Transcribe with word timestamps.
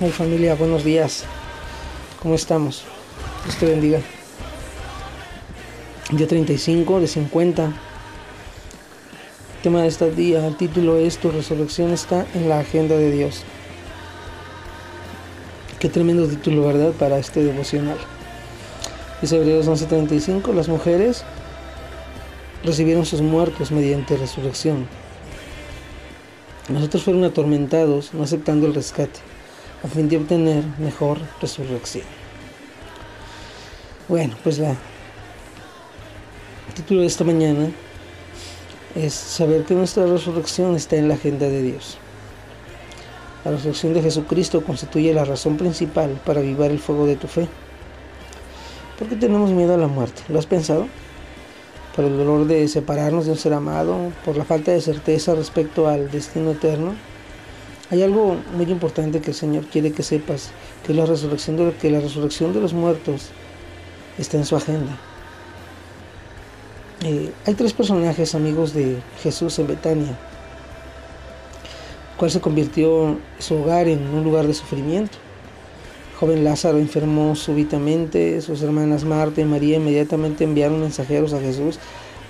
Hey 0.00 0.12
familia, 0.12 0.54
buenos 0.54 0.84
días. 0.84 1.24
¿Cómo 2.22 2.36
estamos? 2.36 2.84
Dios 3.42 3.56
te 3.56 3.66
bendiga. 3.66 4.00
Día 6.12 6.28
35 6.28 7.00
de 7.00 7.08
50. 7.08 7.64
El 7.64 7.72
tema 9.64 9.82
de 9.82 9.88
este 9.88 10.08
día, 10.12 10.46
el 10.46 10.56
título 10.56 10.98
es 10.98 11.18
Tu 11.18 11.32
resurrección 11.32 11.90
está 11.90 12.24
en 12.34 12.48
la 12.48 12.60
agenda 12.60 12.96
de 12.96 13.10
Dios. 13.10 13.42
Qué 15.80 15.88
tremendo 15.88 16.28
título, 16.28 16.64
¿verdad? 16.64 16.92
Para 16.92 17.18
este 17.18 17.42
devocional. 17.42 17.98
Dice 19.20 19.34
Hebreos 19.34 19.66
11:35, 19.66 20.52
las 20.52 20.68
mujeres 20.68 21.24
recibieron 22.62 23.04
sus 23.04 23.20
muertos 23.20 23.72
mediante 23.72 24.16
resurrección. 24.16 24.86
Nosotros 26.68 27.02
fueron 27.02 27.24
atormentados, 27.24 28.14
no 28.14 28.22
aceptando 28.22 28.68
el 28.68 28.74
rescate 28.74 29.37
a 29.82 29.88
fin 29.88 30.08
de 30.08 30.16
obtener 30.16 30.64
mejor 30.78 31.18
resurrección. 31.40 32.04
Bueno, 34.08 34.34
pues 34.42 34.58
la, 34.58 34.70
el 34.70 36.74
título 36.74 37.02
de 37.02 37.06
esta 37.06 37.24
mañana 37.24 37.70
es 38.94 39.14
saber 39.14 39.64
que 39.64 39.74
nuestra 39.74 40.06
resurrección 40.06 40.74
está 40.74 40.96
en 40.96 41.08
la 41.08 41.14
agenda 41.14 41.46
de 41.46 41.62
Dios. 41.62 41.98
La 43.44 43.52
resurrección 43.52 43.94
de 43.94 44.02
Jesucristo 44.02 44.64
constituye 44.64 45.14
la 45.14 45.24
razón 45.24 45.56
principal 45.56 46.20
para 46.24 46.40
avivar 46.40 46.70
el 46.70 46.78
fuego 46.78 47.06
de 47.06 47.16
tu 47.16 47.28
fe. 47.28 47.48
¿Por 48.98 49.08
qué 49.08 49.16
tenemos 49.16 49.50
miedo 49.50 49.74
a 49.74 49.78
la 49.78 49.86
muerte? 49.86 50.22
¿Lo 50.28 50.38
has 50.38 50.46
pensado? 50.46 50.88
¿Por 51.94 52.04
el 52.04 52.16
dolor 52.16 52.46
de 52.46 52.66
separarnos 52.66 53.26
de 53.26 53.32
un 53.32 53.38
ser 53.38 53.52
amado? 53.52 54.10
¿Por 54.24 54.36
la 54.36 54.44
falta 54.44 54.72
de 54.72 54.80
certeza 54.80 55.34
respecto 55.34 55.88
al 55.88 56.10
destino 56.10 56.50
eterno? 56.50 56.94
Hay 57.90 58.02
algo 58.02 58.36
muy 58.54 58.66
importante 58.70 59.20
que 59.22 59.30
el 59.30 59.34
Señor 59.34 59.64
quiere 59.64 59.92
que 59.92 60.02
sepas, 60.02 60.50
que 60.86 60.92
la 60.92 61.06
resurrección 61.06 61.56
de, 61.56 62.60
los 62.60 62.74
muertos 62.74 63.28
está 64.18 64.36
en 64.36 64.44
su 64.44 64.56
agenda. 64.56 64.98
Eh, 67.02 67.32
hay 67.46 67.54
tres 67.54 67.72
personajes 67.72 68.34
amigos 68.34 68.74
de 68.74 68.98
Jesús 69.22 69.58
en 69.58 69.68
Betania, 69.68 70.18
cual 72.18 72.30
se 72.30 72.42
convirtió 72.42 73.16
su 73.38 73.54
hogar 73.54 73.88
en 73.88 74.06
un 74.08 74.22
lugar 74.22 74.46
de 74.46 74.52
sufrimiento. 74.52 75.16
El 76.12 76.18
joven 76.18 76.44
Lázaro 76.44 76.76
enfermó 76.76 77.36
súbitamente, 77.36 78.42
sus 78.42 78.60
hermanas 78.60 79.04
Marta 79.04 79.40
y 79.40 79.44
María 79.44 79.76
inmediatamente 79.76 80.44
enviaron 80.44 80.82
mensajeros 80.82 81.32
a 81.32 81.40
Jesús 81.40 81.78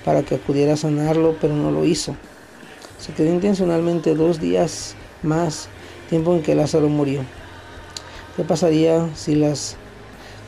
para 0.05 0.23
que 0.23 0.35
acudiera 0.35 0.73
a 0.73 0.77
sanarlo, 0.77 1.35
pero 1.41 1.53
no 1.53 1.69
lo 1.69 1.83
hizo. 1.83 2.15
Se 2.97 3.11
quedó 3.11 3.33
intencionalmente 3.33 4.15
dos 4.15 4.39
días 4.39 4.95
más 5.23 5.69
tiempo 6.09 6.33
en 6.33 6.41
que 6.41 6.55
Lázaro 6.55 6.89
murió. 6.89 7.21
¿Qué 8.35 8.43
pasaría 8.43 9.09
si 9.15 9.35
las... 9.35 9.75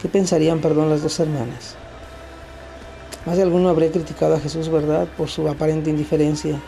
¿Qué 0.02 0.09
pensarían, 0.09 0.59
perdón, 0.59 0.89
las 0.89 1.03
dos 1.03 1.19
hermanas? 1.19 1.75
Más 3.25 3.38
de 3.38 3.44
alguno 3.44 3.69
habría 3.69 3.91
criticado 3.91 4.36
a 4.36 4.39
Jesús, 4.39 4.69
¿verdad?, 4.69 5.08
por 5.17 5.30
su 5.30 5.47
aparente 5.47 5.91
indiferencia, 5.91 6.59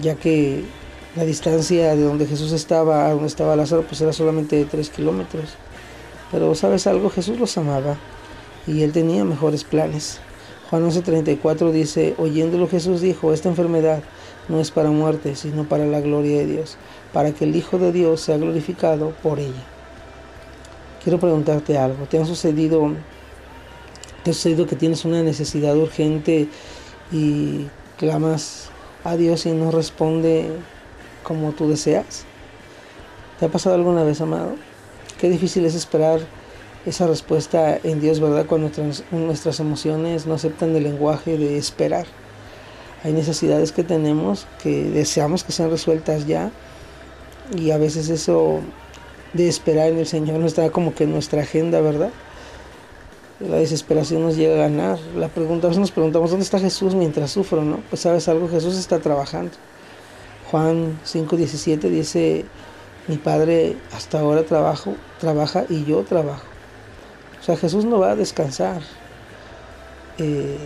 ya 0.00 0.14
que 0.14 0.64
la 1.16 1.24
distancia 1.24 1.96
de 1.96 2.02
donde 2.02 2.26
Jesús 2.26 2.52
estaba 2.52 3.06
a 3.06 3.10
donde 3.10 3.26
estaba 3.26 3.56
Lázaro, 3.56 3.82
pues 3.82 4.00
era 4.00 4.12
solamente 4.12 4.54
de 4.56 4.64
tres 4.66 4.90
kilómetros. 4.90 5.50
Pero, 6.30 6.54
¿sabes 6.54 6.86
algo? 6.86 7.10
Jesús 7.10 7.40
los 7.40 7.58
amaba 7.58 7.96
y 8.66 8.82
él 8.82 8.92
tenía 8.92 9.24
mejores 9.24 9.64
planes. 9.64 10.20
Juan 10.70 10.88
11:34 10.88 11.72
dice, 11.72 12.14
oyéndolo 12.18 12.68
Jesús 12.68 13.00
dijo, 13.00 13.32
esta 13.32 13.48
enfermedad 13.48 14.04
no 14.50 14.60
es 14.60 14.70
para 14.70 14.90
muerte, 14.90 15.36
sino 15.36 15.64
para 15.64 15.86
la 15.86 16.00
gloria 16.00 16.38
de 16.38 16.46
Dios, 16.46 16.76
para 17.12 17.32
que 17.32 17.44
el 17.44 17.54
Hijo 17.54 17.78
de 17.78 17.92
Dios 17.92 18.20
sea 18.20 18.36
glorificado 18.36 19.10
por 19.22 19.38
ella. 19.38 19.64
Quiero 21.02 21.18
preguntarte 21.18 21.78
algo, 21.78 22.04
¿te 22.06 22.18
ha 22.18 22.26
sucedido, 22.26 22.92
te 24.24 24.32
ha 24.32 24.34
sucedido 24.34 24.66
que 24.66 24.76
tienes 24.76 25.04
una 25.04 25.22
necesidad 25.22 25.76
urgente 25.76 26.48
y 27.12 27.68
clamas 27.96 28.68
a 29.04 29.16
Dios 29.16 29.46
y 29.46 29.52
no 29.52 29.70
responde 29.70 30.50
como 31.22 31.52
tú 31.52 31.70
deseas? 31.70 32.24
¿Te 33.38 33.46
ha 33.46 33.48
pasado 33.48 33.76
alguna 33.76 34.02
vez, 34.02 34.20
amado? 34.20 34.56
Qué 35.18 35.30
difícil 35.30 35.64
es 35.64 35.74
esperar 35.74 36.20
esa 36.84 37.06
respuesta 37.06 37.78
en 37.82 38.00
Dios, 38.00 38.20
¿verdad? 38.20 38.46
Cuando 38.46 38.66
nuestras, 38.66 39.04
nuestras 39.12 39.60
emociones 39.60 40.26
no 40.26 40.34
aceptan 40.34 40.74
el 40.74 40.82
lenguaje 40.82 41.38
de 41.38 41.56
esperar. 41.56 42.06
Hay 43.02 43.12
necesidades 43.12 43.72
que 43.72 43.82
tenemos 43.82 44.46
que 44.62 44.84
deseamos 44.84 45.42
que 45.42 45.52
sean 45.52 45.70
resueltas 45.70 46.26
ya 46.26 46.50
y 47.56 47.70
a 47.70 47.78
veces 47.78 48.08
eso 48.10 48.60
de 49.32 49.48
esperar 49.48 49.88
en 49.88 49.98
el 49.98 50.06
Señor 50.06 50.38
no 50.38 50.46
está 50.46 50.70
como 50.70 50.94
que 50.94 51.04
en 51.04 51.12
nuestra 51.12 51.42
agenda, 51.42 51.80
¿verdad? 51.80 52.10
La 53.40 53.56
desesperación 53.56 54.22
nos 54.22 54.36
llega 54.36 54.54
a 54.54 54.68
ganar. 54.68 54.98
La 55.16 55.28
pregunta, 55.28 55.66
a 55.66 55.70
veces 55.70 55.80
nos 55.80 55.92
preguntamos, 55.92 56.30
¿dónde 56.30 56.44
está 56.44 56.58
Jesús 56.58 56.94
mientras 56.94 57.30
sufro? 57.30 57.62
¿no? 57.62 57.80
Pues 57.88 58.02
sabes 58.02 58.28
algo, 58.28 58.48
Jesús 58.48 58.76
está 58.76 58.98
trabajando. 58.98 59.52
Juan 60.50 60.98
5:17 61.06 61.88
dice, 61.88 62.44
mi 63.08 63.16
Padre 63.16 63.76
hasta 63.92 64.20
ahora 64.20 64.42
trabajo, 64.42 64.94
trabaja 65.20 65.64
y 65.68 65.84
yo 65.84 66.02
trabajo. 66.02 66.44
O 67.40 67.42
sea, 67.42 67.56
Jesús 67.56 67.84
no 67.84 67.98
va 67.98 68.10
a 68.10 68.16
descansar. 68.16 68.82
Eh, 70.18 70.58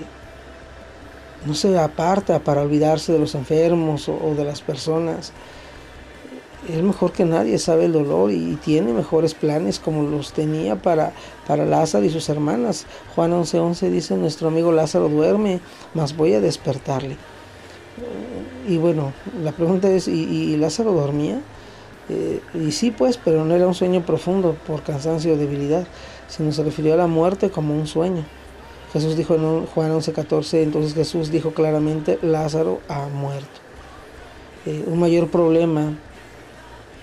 no 1.45 1.55
se 1.55 1.79
aparta 1.79 2.39
para 2.39 2.63
olvidarse 2.63 3.13
de 3.13 3.19
los 3.19 3.35
enfermos 3.35 4.09
o, 4.09 4.35
de 4.37 4.45
las 4.45 4.61
personas. 4.61 5.33
Es 6.69 6.83
mejor 6.83 7.13
que 7.13 7.27
nadie 7.27 7.59
sabe 7.59 7.85
el 7.85 7.93
dolor 7.93 8.31
y 8.31 8.57
tiene 8.57 8.95
mejores 8.95 9.35
planes 9.35 9.79
como 9.79 10.03
los 10.03 10.33
tenía 10.33 10.77
para, 10.77 11.13
para 11.47 11.67
Lázaro 11.67 12.07
y 12.07 12.11
sus 12.11 12.29
hermanas. 12.31 12.87
Juan 13.15 13.33
11:11 13.33 13.59
11 13.59 13.91
dice, 13.91 14.17
nuestro 14.17 14.49
amigo 14.49 14.73
Lázaro 14.73 15.11
duerme, 15.11 15.61
mas 15.93 16.17
voy 16.17 16.33
a 16.33 16.41
despertarle. 16.41 17.19
Y 18.67 18.79
bueno, 18.79 19.13
la 19.43 19.53
pregunta 19.53 19.91
es, 19.91 20.09
¿y, 20.09 20.57
Lázaro 20.57 20.93
dormía? 20.93 21.41
Eh, 22.09 22.41
y 22.55 22.73
sí, 22.73 22.91
pues, 22.91 23.19
pero 23.23 23.45
no 23.45 23.55
era 23.55 23.67
un 23.67 23.75
sueño 23.75 24.05
profundo 24.05 24.57
por 24.67 24.83
cansancio 24.83 25.35
o 25.35 25.37
debilidad, 25.37 25.87
sino 26.29 26.51
se 26.53 26.65
refirió 26.65 26.95
a 26.95 26.97
la 26.97 27.07
muerte 27.07 27.51
como 27.51 27.75
un 27.75 27.87
sueño. 27.87 28.25
Jesús 28.95 29.17
dijo 29.17 29.35
en 29.35 29.67
Juan 29.67 29.91
11:14, 29.91 30.63
entonces 30.63 30.95
Jesús 30.95 31.33
dijo 31.33 31.51
claramente, 31.51 32.17
Lázaro 32.23 32.79
ha 32.89 33.09
muerto. 33.09 33.61
Eh, 34.67 34.85
un 34.87 35.01
mayor 35.01 35.29
problema, 35.29 35.95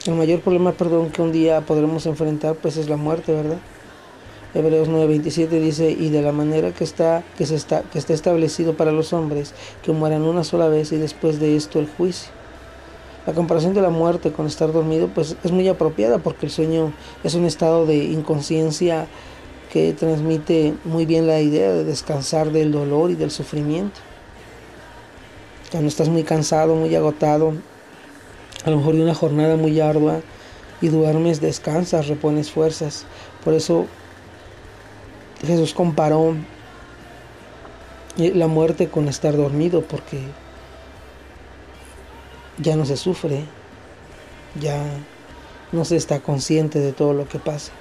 el 0.06 0.14
mayor 0.16 0.40
problema, 0.40 0.72
perdón, 0.72 1.10
que 1.10 1.22
un 1.22 1.34
día 1.34 1.60
podremos 1.60 2.06
enfrentar, 2.06 2.56
pues 2.56 2.78
es 2.78 2.88
la 2.88 2.96
muerte, 2.96 3.34
¿verdad? 3.34 3.58
Hebreos 4.54 4.88
9:27 4.88 5.50
dice, 5.60 5.92
y 5.92 6.10
de 6.10 6.22
la 6.22 6.32
manera 6.32 6.72
que 6.72 6.86
está, 6.86 7.26
que, 7.38 7.46
se 7.46 7.56
está, 7.56 7.82
que 7.82 8.00
está 8.00 8.14
establecido 8.14 8.78
para 8.78 8.94
los 8.94 9.12
hombres, 9.12 9.54
que 9.84 9.92
mueran 9.92 10.22
una 10.22 10.46
sola 10.46 10.70
vez 10.70 10.94
y 10.94 10.98
después 10.98 11.42
de 11.42 11.58
esto 11.58 11.78
el 11.80 11.90
juicio. 11.90 12.32
La 13.28 13.34
comparación 13.34 13.74
de 13.74 13.82
la 13.82 13.90
muerte 13.90 14.32
con 14.32 14.48
estar 14.48 14.72
dormido, 14.72 15.10
pues 15.10 15.36
es 15.44 15.52
muy 15.52 15.68
apropiada 15.68 16.20
porque 16.20 16.46
el 16.46 16.54
sueño 16.54 16.94
es 17.26 17.36
un 17.36 17.44
estado 17.44 17.86
de 17.86 17.98
inconsciencia 17.98 19.08
que 19.72 19.94
transmite 19.94 20.74
muy 20.84 21.06
bien 21.06 21.28
la 21.28 21.40
idea 21.40 21.72
de 21.72 21.86
descansar 21.86 22.52
del 22.52 22.72
dolor 22.72 23.10
y 23.10 23.16
del 23.16 23.32
sufrimiento. 23.32 24.02
Cuando 25.72 25.88
estás 25.88 26.10
muy 26.10 26.24
cansado, 26.24 26.76
muy 26.76 26.94
agotado, 26.94 27.54
a 28.66 28.70
lo 28.70 28.78
mejor 28.78 28.96
de 28.96 29.04
una 29.04 29.16
jornada 29.16 29.56
muy 29.56 29.80
ardua 29.80 30.20
y 30.82 30.90
duermes, 30.90 31.40
descansas, 31.40 32.08
repones 32.08 32.52
fuerzas. 32.52 33.06
Por 33.46 33.54
eso 33.54 33.86
Jesús 35.46 35.74
comparó 35.74 36.36
la 38.18 38.48
muerte 38.48 38.90
con 38.90 39.08
estar 39.08 39.38
dormido 39.38 39.84
porque 39.84 40.20
ya 42.58 42.76
no 42.76 42.86
se 42.86 42.98
sufre, 42.98 43.46
ya 44.60 44.84
no 45.72 45.86
se 45.86 45.96
está 45.96 46.20
consciente 46.20 46.80
de 46.80 46.92
todo 46.92 47.14
lo 47.14 47.26
que 47.30 47.40
pasa. 47.40 47.72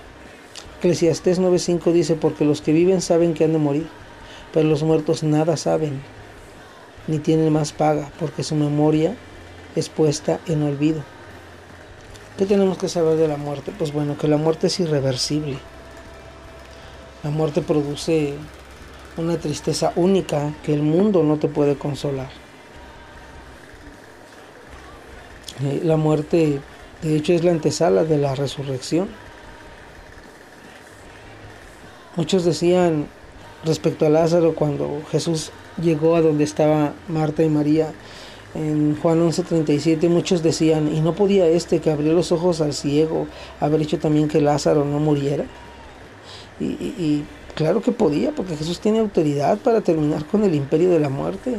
Eclesiastés 0.80 1.38
9:5 1.38 1.92
dice, 1.92 2.14
porque 2.14 2.46
los 2.46 2.62
que 2.62 2.72
viven 2.72 3.02
saben 3.02 3.34
que 3.34 3.44
han 3.44 3.52
de 3.52 3.58
morir, 3.58 3.86
pero 4.50 4.66
los 4.66 4.82
muertos 4.82 5.22
nada 5.22 5.58
saben, 5.58 6.00
ni 7.06 7.18
tienen 7.18 7.52
más 7.52 7.72
paga, 7.72 8.10
porque 8.18 8.42
su 8.42 8.54
memoria 8.54 9.14
es 9.76 9.90
puesta 9.90 10.40
en 10.46 10.62
olvido. 10.62 11.02
¿Qué 12.38 12.46
tenemos 12.46 12.78
que 12.78 12.88
saber 12.88 13.18
de 13.18 13.28
la 13.28 13.36
muerte? 13.36 13.72
Pues 13.76 13.92
bueno, 13.92 14.16
que 14.16 14.26
la 14.26 14.38
muerte 14.38 14.68
es 14.68 14.80
irreversible. 14.80 15.58
La 17.22 17.28
muerte 17.28 17.60
produce 17.60 18.32
una 19.18 19.36
tristeza 19.36 19.92
única 19.96 20.54
que 20.64 20.72
el 20.72 20.80
mundo 20.80 21.22
no 21.22 21.36
te 21.36 21.48
puede 21.48 21.76
consolar. 21.76 22.30
Eh, 25.62 25.82
la 25.84 25.98
muerte, 25.98 26.58
de 27.02 27.16
hecho, 27.16 27.34
es 27.34 27.44
la 27.44 27.50
antesala 27.50 28.04
de 28.04 28.16
la 28.16 28.34
resurrección. 28.34 29.08
Muchos 32.20 32.44
decían 32.44 33.06
respecto 33.64 34.04
a 34.04 34.10
Lázaro 34.10 34.54
cuando 34.54 35.00
Jesús 35.10 35.52
llegó 35.82 36.16
a 36.16 36.20
donde 36.20 36.44
estaba 36.44 36.92
Marta 37.08 37.42
y 37.42 37.48
María, 37.48 37.94
En 38.54 38.94
Juan 39.00 39.26
11:37 39.26 40.06
muchos 40.10 40.42
decían, 40.42 40.94
¿y 40.94 41.00
no 41.00 41.14
podía 41.14 41.46
este 41.46 41.78
que 41.78 41.90
abrió 41.90 42.12
los 42.12 42.30
ojos 42.30 42.60
al 42.60 42.74
ciego 42.74 43.26
haber 43.58 43.80
hecho 43.80 43.98
también 43.98 44.28
que 44.28 44.42
Lázaro 44.42 44.84
no 44.84 44.98
muriera? 44.98 45.46
Y, 46.60 46.66
y 46.66 47.24
claro 47.54 47.80
que 47.80 47.90
podía, 47.90 48.32
porque 48.32 48.54
Jesús 48.54 48.80
tiene 48.80 48.98
autoridad 48.98 49.56
para 49.56 49.80
terminar 49.80 50.26
con 50.26 50.44
el 50.44 50.54
imperio 50.54 50.90
de 50.90 51.00
la 51.00 51.08
muerte. 51.08 51.54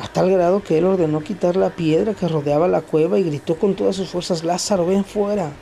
A 0.00 0.08
tal 0.08 0.28
grado 0.28 0.60
que 0.60 0.78
él 0.78 0.86
ordenó 0.86 1.20
quitar 1.20 1.54
la 1.54 1.70
piedra 1.70 2.14
que 2.14 2.26
rodeaba 2.26 2.66
la 2.66 2.80
cueva 2.80 3.16
y 3.20 3.22
gritó 3.22 3.54
con 3.54 3.76
todas 3.76 3.94
sus 3.94 4.08
fuerzas, 4.08 4.42
Lázaro, 4.42 4.86
ven 4.86 5.04
fuera. 5.04 5.52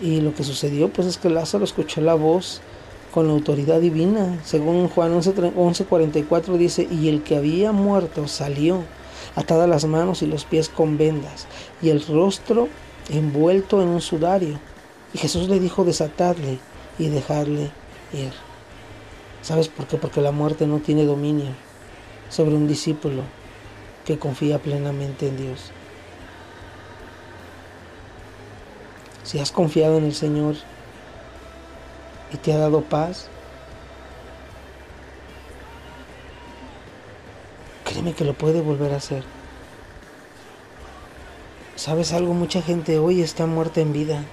Y 0.00 0.20
lo 0.20 0.34
que 0.34 0.44
sucedió 0.44 0.88
pues 0.88 1.06
es 1.06 1.18
que 1.18 1.28
Lázaro 1.28 1.64
escuchó 1.64 2.00
la 2.00 2.14
voz 2.14 2.60
con 3.12 3.26
la 3.26 3.32
autoridad 3.32 3.80
divina. 3.80 4.40
Según 4.44 4.88
Juan 4.88 5.12
11:44 5.12 6.56
dice, 6.56 6.88
y 6.90 7.08
el 7.08 7.22
que 7.22 7.36
había 7.36 7.72
muerto 7.72 8.28
salió, 8.28 8.82
atadas 9.36 9.68
las 9.68 9.84
manos 9.84 10.22
y 10.22 10.26
los 10.26 10.44
pies 10.44 10.68
con 10.68 10.96
vendas, 10.96 11.46
y 11.82 11.90
el 11.90 12.04
rostro 12.06 12.68
envuelto 13.10 13.82
en 13.82 13.88
un 13.88 14.00
sudario. 14.00 14.58
Y 15.12 15.18
Jesús 15.18 15.48
le 15.48 15.58
dijo, 15.60 15.84
desatadle 15.84 16.58
y 16.98 17.08
dejarle 17.08 17.70
ir. 18.12 18.32
¿Sabes 19.42 19.68
por 19.68 19.86
qué? 19.86 19.96
Porque 19.96 20.20
la 20.20 20.32
muerte 20.32 20.66
no 20.66 20.78
tiene 20.78 21.04
dominio 21.04 21.50
sobre 22.28 22.54
un 22.54 22.68
discípulo 22.68 23.22
que 24.04 24.18
confía 24.18 24.58
plenamente 24.58 25.28
en 25.28 25.36
Dios. 25.36 25.72
Si 29.30 29.38
has 29.38 29.52
confiado 29.52 29.98
en 29.98 30.06
el 30.06 30.12
Señor 30.12 30.56
y 32.32 32.36
te 32.36 32.52
ha 32.52 32.58
dado 32.58 32.80
paz, 32.80 33.28
créeme 37.84 38.12
que 38.12 38.24
lo 38.24 38.34
puede 38.34 38.60
volver 38.60 38.92
a 38.92 38.96
hacer. 38.96 39.22
¿Sabes 41.76 42.12
algo? 42.12 42.34
Mucha 42.34 42.60
gente 42.60 42.98
hoy 42.98 43.22
está 43.22 43.46
muerta 43.46 43.80
en 43.80 43.92
vida. 43.92 44.24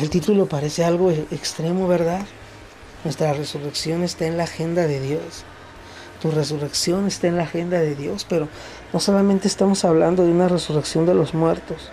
El 0.00 0.08
título 0.08 0.46
parece 0.46 0.82
algo 0.82 1.10
extremo, 1.10 1.86
¿verdad? 1.86 2.24
Nuestra 3.04 3.34
resurrección 3.34 4.04
está 4.04 4.24
en 4.24 4.38
la 4.38 4.44
agenda 4.44 4.86
de 4.86 5.00
Dios. 5.00 5.44
Tu 6.22 6.30
resurrección 6.30 7.06
está 7.06 7.26
en 7.26 7.36
la 7.36 7.42
agenda 7.42 7.78
de 7.78 7.94
Dios, 7.94 8.24
pero 8.26 8.48
no 8.94 9.00
solamente 9.00 9.48
estamos 9.48 9.84
hablando 9.84 10.24
de 10.24 10.32
una 10.32 10.48
resurrección 10.48 11.04
de 11.04 11.12
los 11.12 11.34
muertos. 11.34 11.90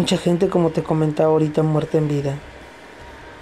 Mucha 0.00 0.16
gente, 0.16 0.48
como 0.48 0.70
te 0.70 0.82
comentaba 0.82 1.28
ahorita, 1.28 1.62
muerta 1.62 1.98
en 1.98 2.08
vida, 2.08 2.34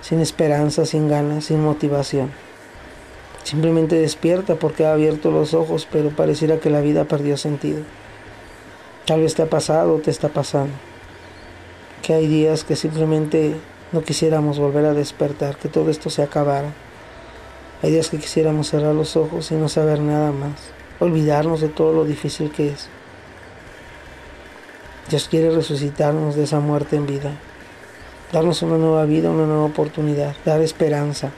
sin 0.00 0.18
esperanza, 0.18 0.86
sin 0.86 1.08
ganas, 1.08 1.44
sin 1.44 1.62
motivación. 1.62 2.32
Simplemente 3.44 3.94
despierta 3.94 4.56
porque 4.56 4.84
ha 4.84 4.92
abierto 4.92 5.30
los 5.30 5.54
ojos, 5.54 5.86
pero 5.88 6.10
pareciera 6.10 6.58
que 6.58 6.68
la 6.68 6.80
vida 6.80 7.04
perdió 7.04 7.36
sentido. 7.36 7.82
Tal 9.06 9.20
vez 9.20 9.36
te 9.36 9.42
ha 9.42 9.46
pasado 9.46 9.94
o 9.94 9.98
te 10.00 10.10
está 10.10 10.30
pasando. 10.30 10.74
Que 12.02 12.14
hay 12.14 12.26
días 12.26 12.64
que 12.64 12.74
simplemente 12.74 13.54
no 13.92 14.02
quisiéramos 14.02 14.58
volver 14.58 14.84
a 14.86 14.94
despertar, 14.94 15.58
que 15.58 15.68
todo 15.68 15.90
esto 15.90 16.10
se 16.10 16.24
acabara. 16.24 16.72
Hay 17.84 17.92
días 17.92 18.10
que 18.10 18.18
quisiéramos 18.18 18.66
cerrar 18.68 18.96
los 18.96 19.16
ojos 19.16 19.52
y 19.52 19.54
no 19.54 19.68
saber 19.68 20.00
nada 20.00 20.32
más, 20.32 20.58
olvidarnos 20.98 21.60
de 21.60 21.68
todo 21.68 21.92
lo 21.92 22.04
difícil 22.04 22.50
que 22.50 22.70
es. 22.70 22.88
Dios 25.08 25.26
quiere 25.28 25.50
resucitarnos 25.50 26.36
de 26.36 26.44
esa 26.44 26.60
muerte 26.60 26.96
en 26.96 27.06
vida, 27.06 27.32
darnos 28.30 28.60
una 28.60 28.76
nueva 28.76 29.06
vida, 29.06 29.30
una 29.30 29.46
nueva 29.46 29.64
oportunidad, 29.64 30.36
dar 30.44 30.60
esperanza, 30.60 31.30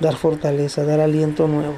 dar 0.00 0.16
fortaleza, 0.16 0.84
dar 0.84 0.98
aliento 0.98 1.46
nuevo. 1.46 1.76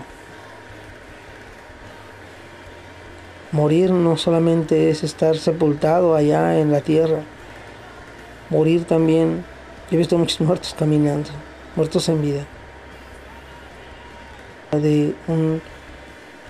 Morir 3.52 3.90
no 3.90 4.16
solamente 4.16 4.88
es 4.88 5.04
estar 5.04 5.36
sepultado 5.36 6.14
allá 6.14 6.58
en 6.58 6.72
la 6.72 6.80
tierra, 6.80 7.20
morir 8.48 8.84
también, 8.84 9.44
he 9.90 9.96
visto 9.98 10.16
muchos 10.16 10.40
muertos 10.40 10.74
caminando, 10.78 11.28
muertos 11.76 12.08
en 12.08 12.22
vida, 12.22 12.46
de 14.72 15.14
un 15.28 15.60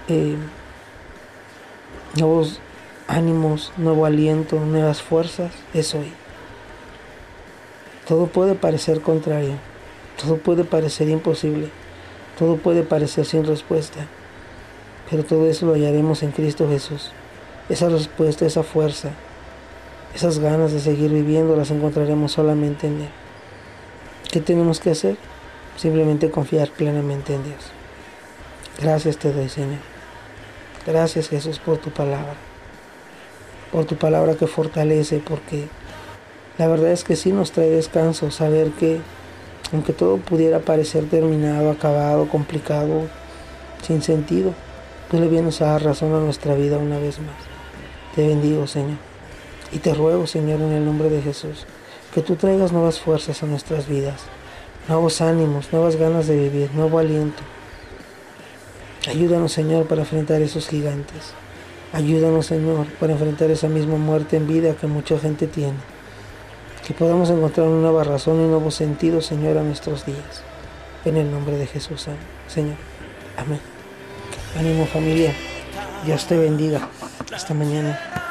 eh, 0.09 0.37
ánimos, 3.09 3.73
nuevo 3.77 4.07
aliento, 4.07 4.59
nuevas 4.61 5.03
fuerzas, 5.03 5.53
es 5.73 5.95
hoy. 5.95 6.13
Todo 8.09 8.27
puede 8.27 8.55
parecer 8.55 9.01
contrario, 9.01 9.55
todo 10.21 10.37
puede 10.37 10.65
parecer 10.65 11.09
imposible, 11.09 11.69
todo 12.39 12.57
puede 12.57 12.83
parecer 12.83 13.25
sin 13.25 13.45
respuesta, 13.45 14.07
pero 15.11 15.25
todo 15.25 15.49
eso 15.49 15.67
lo 15.67 15.75
hallaremos 15.75 16.23
en 16.23 16.33
Cristo 16.33 16.69
Jesús. 16.69 17.13
Esa 17.69 17.89
respuesta, 17.89 18.45
esa 18.45 18.63
fuerza, 18.63 19.11
esas 20.15 20.39
ganas 20.39 20.73
de 20.73 20.81
seguir 20.81 21.11
viviendo 21.11 21.57
las 21.57 21.71
encontraremos 21.71 22.33
solamente 22.33 22.87
en 22.87 23.03
Él. 23.03 23.09
¿Qué 24.31 24.41
tenemos 24.41 24.81
que 24.81 24.91
hacer? 24.91 25.17
Simplemente 25.77 26.31
confiar 26.31 26.69
plenamente 26.71 27.35
en 27.35 27.45
Dios. 27.45 27.65
Gracias 28.81 29.17
te 29.17 29.33
doy, 29.33 29.49
Señor. 29.49 29.81
Gracias 30.87 31.29
Jesús 31.29 31.59
por 31.59 31.79
tu 31.79 31.91
palabra 31.91 32.54
por 33.75 33.87
tu 33.87 33.97
palabra 33.97 34.37
que 34.37 34.47
fortalece, 34.47 35.19
porque 35.19 35.67
la 36.59 36.69
verdad 36.69 36.93
es 36.93 37.03
que 37.03 37.17
sí 37.17 37.33
nos 37.33 37.51
trae 37.51 37.69
descanso 37.69 38.31
saber 38.31 38.71
que 38.71 39.01
aunque 39.73 39.93
todo 39.93 40.19
pudiera 40.19 40.61
parecer 40.61 41.11
terminado, 41.11 41.73
acabado, 41.73 42.29
complicado, 42.29 43.09
sin 43.85 44.01
sentido, 44.01 44.55
tú 45.11 45.19
le 45.19 45.27
vienes 45.27 45.61
a 45.61 45.73
dar 45.73 45.83
razón 45.83 46.15
a 46.15 46.21
nuestra 46.21 46.55
vida 46.55 46.79
una 46.79 47.01
vez 47.01 47.19
más. 47.19 47.35
Te 48.15 48.29
bendigo, 48.29 48.69
Señor. 48.69 48.99
Y 49.73 49.79
te 49.79 49.93
ruego, 49.93 50.29
Señor, 50.29 50.61
en 50.61 50.71
el 50.71 50.85
nombre 50.85 51.11
de 51.11 51.21
Jesús, 51.21 51.67
que 52.15 52.23
tú 52.23 52.37
traigas 52.37 52.71
nuevas 52.71 53.01
fuerzas 53.01 53.43
a 53.43 53.47
nuestras 53.47 53.89
vidas, 53.89 54.21
nuevos 54.87 55.21
ánimos, 55.21 55.73
nuevas 55.73 55.97
ganas 55.97 56.29
de 56.29 56.37
vivir, 56.37 56.71
nuevo 56.75 57.01
aliento. 57.01 57.43
Ayúdanos, 59.09 59.51
Señor, 59.51 59.87
para 59.87 60.03
enfrentar 60.03 60.43
esos 60.43 60.69
gigantes. 60.69 61.35
Ayúdanos, 61.95 62.47
Señor, 62.47 62.89
para 62.99 63.13
enfrentar 63.13 63.53
esa 63.53 63.69
misma 63.69 63.97
muerte 63.97 64.37
en 64.37 64.49
vida 64.49 64.75
que 64.75 64.89
mucha 64.89 65.17
gente 65.17 65.47
tiene. 65.47 65.79
Que 66.85 66.93
podamos 66.93 67.31
encontrar 67.31 67.69
una 67.69 67.83
nueva 67.83 68.03
razón 68.03 68.41
y 68.41 68.45
un 68.45 68.51
nuevo 68.51 68.73
sentido, 68.73 69.21
Señor, 69.21 69.59
a 69.59 69.63
nuestros 69.63 70.05
días. 70.05 70.43
En 71.05 71.17
el 71.17 71.31
nombre 71.31 71.57
de 71.57 71.69
Jesús, 71.69 72.09
Señor. 72.49 72.77
Amén. 73.37 73.61
Ánimo 74.59 74.87
familia. 74.87 75.33
Dios 76.05 76.27
te 76.27 76.37
bendiga. 76.37 76.89
Hasta 77.33 77.55
mañana. 77.55 78.24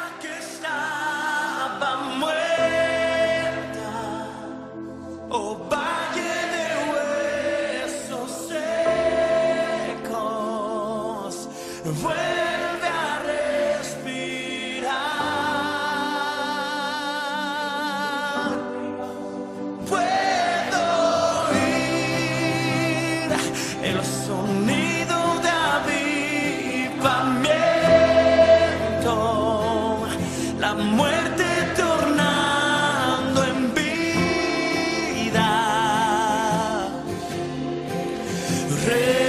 Rey. 38.82 39.23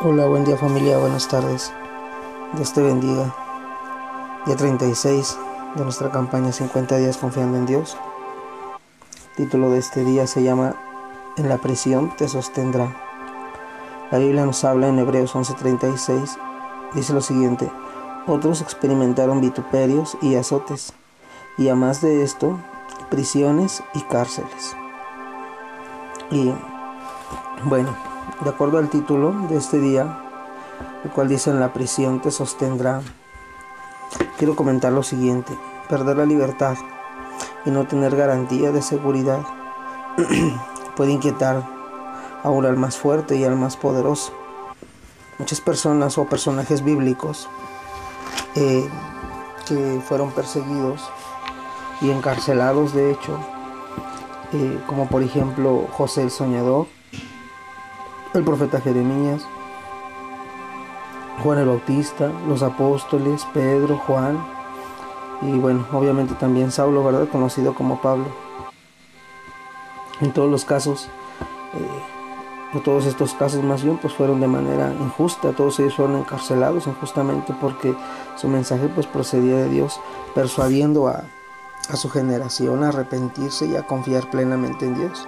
Hola, 0.00 0.26
buen 0.26 0.44
día 0.44 0.56
familia, 0.56 0.96
buenas 0.98 1.26
tardes. 1.26 1.72
Dios 2.54 2.72
te 2.72 2.80
bendiga. 2.80 3.34
Día 4.46 4.54
36 4.54 5.36
de 5.74 5.82
nuestra 5.82 6.12
campaña 6.12 6.52
50 6.52 6.98
días 6.98 7.16
confiando 7.16 7.58
en 7.58 7.66
Dios. 7.66 7.96
El 9.30 9.46
título 9.46 9.70
de 9.70 9.78
este 9.78 10.04
día 10.04 10.28
se 10.28 10.44
llama 10.44 10.76
En 11.36 11.48
la 11.48 11.58
prisión 11.58 12.14
te 12.16 12.28
sostendrá. 12.28 12.94
La 14.12 14.18
Biblia 14.18 14.46
nos 14.46 14.62
habla 14.62 14.86
en 14.86 15.00
Hebreos 15.00 15.34
11:36. 15.34 16.38
Dice 16.94 17.12
lo 17.12 17.20
siguiente, 17.20 17.68
otros 18.28 18.60
experimentaron 18.60 19.40
vituperios 19.40 20.16
y 20.22 20.36
azotes, 20.36 20.92
y 21.56 21.66
además 21.66 22.02
de 22.02 22.22
esto, 22.22 22.56
prisiones 23.10 23.82
y 23.94 24.02
cárceles. 24.02 24.76
Y 26.30 26.54
bueno, 27.64 28.07
de 28.42 28.50
acuerdo 28.50 28.78
al 28.78 28.88
título 28.88 29.32
de 29.48 29.56
este 29.56 29.78
día, 29.78 30.20
el 31.04 31.10
cual 31.10 31.28
dice 31.28 31.50
en 31.50 31.60
la 31.60 31.72
prisión 31.72 32.20
te 32.20 32.30
sostendrá, 32.30 33.02
quiero 34.38 34.56
comentar 34.56 34.92
lo 34.92 35.02
siguiente, 35.02 35.52
perder 35.88 36.16
la 36.16 36.26
libertad 36.26 36.76
y 37.64 37.70
no 37.70 37.86
tener 37.86 38.16
garantía 38.16 38.70
de 38.70 38.82
seguridad 38.82 39.40
puede 40.96 41.12
inquietar 41.12 41.64
aún 42.42 42.64
al 42.66 42.76
más 42.76 42.96
fuerte 42.96 43.36
y 43.36 43.44
al 43.44 43.56
más 43.56 43.76
poderoso. 43.76 44.32
Muchas 45.38 45.60
personas 45.60 46.18
o 46.18 46.24
personajes 46.26 46.82
bíblicos 46.82 47.48
eh, 48.54 48.88
que 49.66 50.00
fueron 50.06 50.32
perseguidos 50.32 51.08
y 52.00 52.10
encarcelados 52.10 52.94
de 52.94 53.12
hecho, 53.12 53.38
eh, 54.52 54.80
como 54.86 55.08
por 55.08 55.22
ejemplo 55.22 55.86
José 55.92 56.22
el 56.22 56.30
Soñador, 56.30 56.86
el 58.34 58.44
profeta 58.44 58.80
Jeremías, 58.80 59.46
Juan 61.42 61.58
el 61.58 61.66
Bautista, 61.66 62.30
los 62.46 62.62
apóstoles, 62.62 63.46
Pedro, 63.54 63.96
Juan 63.98 64.38
y 65.42 65.52
bueno, 65.52 65.86
obviamente 65.92 66.34
también 66.34 66.70
Saulo, 66.70 67.04
¿verdad? 67.04 67.28
Conocido 67.28 67.74
como 67.74 68.00
Pablo. 68.00 68.26
En 70.20 70.32
todos 70.32 70.50
los 70.50 70.64
casos, 70.64 71.08
eh, 71.74 72.80
todos 72.84 73.06
estos 73.06 73.34
casos 73.34 73.62
más 73.62 73.84
bien, 73.84 73.98
pues 73.98 74.12
fueron 74.12 74.40
de 74.40 74.48
manera 74.48 74.92
injusta, 75.00 75.52
todos 75.52 75.78
ellos 75.78 75.94
fueron 75.94 76.16
encarcelados 76.16 76.86
injustamente 76.86 77.54
porque 77.60 77.94
su 78.36 78.48
mensaje 78.48 78.88
pues 78.88 79.06
procedía 79.06 79.56
de 79.56 79.68
Dios, 79.68 80.00
persuadiendo 80.34 81.06
a 81.06 81.24
su 81.94 82.10
generación 82.10 82.82
a 82.82 82.88
arrepentirse 82.88 83.66
y 83.66 83.76
a 83.76 83.86
confiar 83.86 84.28
plenamente 84.28 84.86
en 84.86 84.96
Dios. 84.96 85.26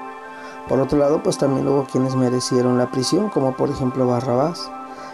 Por 0.69 0.81
otro 0.81 0.99
lado, 0.99 1.23
pues 1.23 1.39
también 1.39 1.67
hubo 1.67 1.85
quienes 1.85 2.15
merecieron 2.15 2.79
la 2.79 2.91
prisión, 2.91 3.29
como 3.29 3.57
por 3.57 3.71
ejemplo 3.71 4.07
Barrabás, 4.07 4.71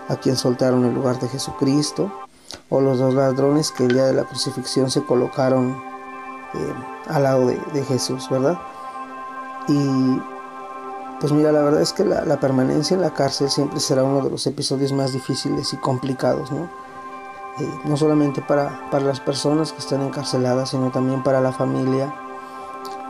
a 0.09 0.17
quien 0.17 0.37
soltaron 0.37 0.85
en 0.85 0.95
lugar 0.95 1.19
de 1.19 1.29
Jesucristo, 1.29 2.12
o 2.69 2.81
los 2.81 2.99
dos 2.99 3.15
ladrones 3.15 3.73
que 3.73 3.85
el 3.85 3.95
día 3.95 4.05
de 4.05 4.15
la 4.15 4.25
crucifixión 4.25 4.91
se 4.91 5.03
colocaron 5.03 5.83
eh, 6.55 6.75
al 7.09 7.23
lado 7.23 7.47
de, 7.47 7.85
Jesús, 7.85 8.29
¿verdad? 8.31 8.59
Y 9.69 10.21
pues 11.21 11.33
mira, 11.33 11.53
la 11.53 11.62
verdad 11.62 11.81
es 11.81 11.93
que 11.93 12.05
la, 12.05 12.38
permanencia 12.38 12.95
en 12.95 13.00
la 13.00 13.15
cárcel 13.15 13.50
siempre 13.50 13.81
será 13.81 14.05
uno 14.05 14.23
de 14.23 14.31
los 14.31 14.47
episodios 14.47 14.93
más 14.93 15.12
difíciles 15.12 15.73
y 15.73 15.76
complicados, 15.79 16.53
¿no? 16.53 16.69
Eh, 17.59 17.81
no 17.85 17.97
solamente 17.97 18.43
para, 18.43 18.91
para 18.91 19.05
las 19.05 19.21
personas 19.21 19.73
que 19.73 19.79
están 19.79 20.03
encarceladas, 20.03 20.71
sino 20.71 20.91
también 20.91 21.23
para 21.23 21.41
la 21.41 21.53
familia, 21.53 22.15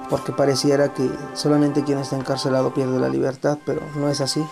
porque 0.08 0.32
pareciera 0.32 0.92
que 0.92 1.10
solamente 1.34 1.82
quien 1.82 1.98
está 1.98 2.16
encarcelado 2.16 2.72
pierde 2.72 2.98
la 2.98 3.08
libertad, 3.08 3.58
pero 3.64 3.80
no 3.96 4.08
es 4.08 4.20
así. 4.20 4.44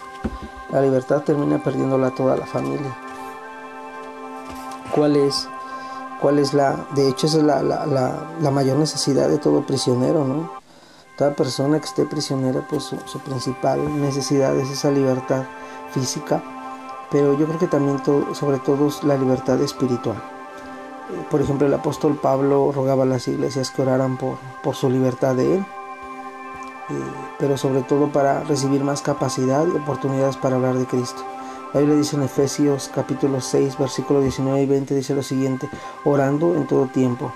La 0.70 0.80
libertad 0.80 1.22
termina 1.22 1.62
perdiéndola 1.62 2.10
toda 2.14 2.36
la 2.36 2.46
familia. 2.46 2.96
¿Cuál 4.94 5.16
es, 5.16 5.48
cuál 6.20 6.38
es 6.38 6.54
la, 6.54 6.86
de 6.94 7.08
hecho 7.08 7.26
esa 7.26 7.38
es 7.38 7.44
la, 7.44 7.62
la, 7.62 8.50
mayor 8.50 8.78
necesidad 8.78 9.28
de 9.28 9.38
todo 9.38 9.66
prisionero, 9.66 10.24
¿no? 10.24 10.50
Toda 11.16 11.34
persona 11.34 11.78
que 11.78 11.86
esté 11.86 12.06
prisionera, 12.06 12.66
pues 12.68 12.84
su, 12.84 13.18
principal 13.20 14.00
necesidad 14.00 14.56
es 14.56 14.70
esa 14.70 14.90
libertad 14.90 15.44
física, 15.92 16.42
pero 17.10 17.38
yo 17.38 17.46
creo 17.46 17.58
que 17.58 17.68
también 17.68 18.02
todo, 18.02 18.34
sobre 18.34 18.58
todo 18.58 18.88
la 19.04 19.16
libertad 19.16 19.60
espiritual 19.60 20.33
por 21.30 21.40
ejemplo, 21.40 21.66
el 21.66 21.74
apóstol 21.74 22.18
Pablo 22.20 22.72
rogaba 22.72 23.02
a 23.02 23.06
las 23.06 23.28
iglesias 23.28 23.70
que 23.70 23.82
oraran 23.82 24.16
por, 24.16 24.38
por 24.62 24.74
su 24.74 24.88
libertad 24.88 25.34
de 25.34 25.56
él, 25.56 25.66
eh, 26.90 26.94
pero 27.38 27.58
sobre 27.58 27.82
todo 27.82 28.10
para 28.10 28.42
recibir 28.44 28.82
más 28.82 29.02
capacidad 29.02 29.66
y 29.66 29.76
oportunidades 29.76 30.36
para 30.36 30.56
hablar 30.56 30.76
de 30.76 30.86
Cristo. 30.86 31.22
La 31.72 31.80
Biblia 31.80 31.98
dice 31.98 32.16
en 32.16 32.22
Efesios 32.22 32.90
capítulo 32.94 33.40
6, 33.40 33.78
versículo 33.78 34.20
19 34.20 34.62
y 34.62 34.66
20, 34.66 34.94
dice 34.94 35.14
lo 35.14 35.22
siguiente, 35.22 35.68
orando 36.04 36.54
en 36.54 36.66
todo 36.66 36.86
tiempo. 36.86 37.32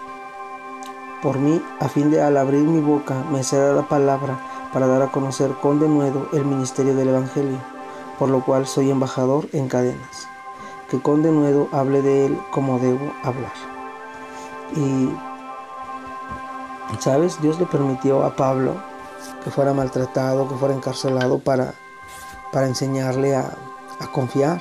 Por 1.23 1.39
mí, 1.39 1.61
a 1.81 1.89
fin 1.89 2.11
de 2.11 2.23
al 2.23 2.37
abrir 2.37 2.63
mi 2.63 2.81
boca, 2.81 3.25
me 3.31 3.43
será 3.43 3.69
dada 3.69 3.89
palabra 3.89 4.39
para 4.73 4.87
dar 4.87 5.03
a 5.03 5.11
conocer 5.11 5.51
con 5.61 5.81
denuedo 5.81 6.29
el 6.33 6.45
ministerio 6.45 6.95
del 6.95 7.09
Evangelio, 7.09 7.59
por 8.19 8.29
lo 8.29 8.45
cual 8.45 8.67
soy 8.67 8.91
embajador 8.91 9.49
en 9.53 9.69
cadenas 9.69 10.29
que 10.89 11.01
con 11.01 11.23
denuedo 11.23 11.69
hable 11.73 12.03
de 12.03 12.27
él 12.27 12.41
como 12.51 12.79
debo 12.79 13.13
hablar. 13.23 13.53
Y, 14.75 15.11
¿sabes? 16.99 17.41
Dios 17.41 17.59
le 17.59 17.67
permitió 17.67 18.25
a 18.25 18.35
Pablo 18.35 18.75
que 19.45 19.51
fuera 19.51 19.75
maltratado, 19.75 20.49
que 20.49 20.57
fuera 20.57 20.75
encarcelado 20.75 21.39
para, 21.39 21.75
para 22.53 22.67
enseñarle 22.67 23.37
a, 23.37 23.55
confiar, 24.13 24.61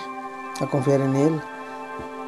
a 0.61 0.67
confiar 0.67 1.01
en 1.01 1.15
él, 1.15 1.41